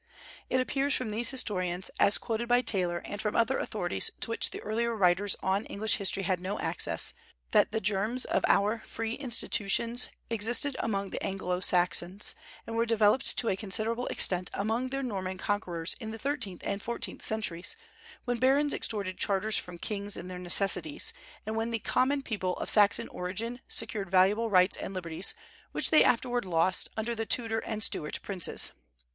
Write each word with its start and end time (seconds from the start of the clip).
It 0.49 0.59
appears 0.59 0.95
from 0.95 1.11
these 1.11 1.29
historians, 1.29 1.91
as 1.99 2.17
quoted 2.17 2.47
by 2.47 2.61
Taylor, 2.63 3.03
and 3.05 3.21
from 3.21 3.35
other 3.35 3.59
authorities 3.59 4.09
to 4.21 4.31
which 4.31 4.49
the 4.49 4.59
earlier 4.61 4.95
writers 4.95 5.35
on 5.43 5.63
English 5.65 5.97
history 5.97 6.23
had 6.23 6.39
no 6.39 6.59
access, 6.59 7.13
that 7.51 7.69
the 7.69 7.79
germs 7.79 8.25
of 8.25 8.43
our 8.47 8.79
free 8.83 9.13
institutions 9.13 10.09
existed 10.27 10.75
among 10.79 11.11
the 11.11 11.21
Anglo 11.23 11.59
Saxons, 11.59 12.33
and 12.65 12.75
were 12.75 12.87
developed 12.87 13.37
to 13.37 13.47
a 13.47 13.55
considerable 13.55 14.07
extent 14.07 14.49
among 14.55 14.89
their 14.89 15.03
Norman 15.03 15.37
conquerors 15.37 15.95
in 15.99 16.09
the 16.09 16.17
thirteenth 16.17 16.63
and 16.65 16.81
fourteenth 16.81 17.21
centuries, 17.21 17.75
when 18.25 18.39
barons 18.39 18.73
extorted 18.73 19.19
charters 19.19 19.59
from 19.59 19.77
kings 19.77 20.17
in 20.17 20.27
their 20.27 20.39
necessities, 20.39 21.13
and 21.45 21.55
when 21.55 21.69
the 21.69 21.77
common 21.77 22.23
people 22.23 22.57
of 22.57 22.71
Saxon 22.71 23.07
origin 23.09 23.61
secured 23.67 24.09
valuable 24.09 24.49
rights 24.49 24.75
and 24.77 24.95
liberties, 24.95 25.35
which 25.73 25.91
they 25.91 26.03
afterwards 26.03 26.47
lost 26.47 26.89
under 26.97 27.13
the 27.13 27.27
Tudor 27.27 27.59
and 27.59 27.83
Stuart 27.83 28.19
princes. 28.23 28.71